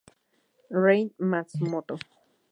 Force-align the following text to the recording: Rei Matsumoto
Rei 0.83 1.13
Matsumoto 1.19 1.93